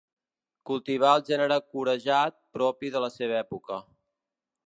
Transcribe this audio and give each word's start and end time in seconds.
Cultivà 0.69 1.09
el 1.17 1.25
gènere 1.27 1.57
corejat, 1.75 2.35
propi 2.59 2.93
de 2.97 3.05
la 3.05 3.13
seva 3.19 3.39
època. 3.43 3.81